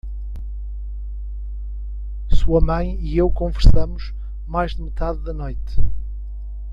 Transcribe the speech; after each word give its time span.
Sua 2.31 2.59
mãe 2.59 2.97
e 3.01 3.15
eu 3.19 3.29
conversamos 3.29 4.15
mais 4.47 4.73
da 4.73 4.83
metade 4.83 5.19
da 5.23 5.31
noite. 5.31 5.79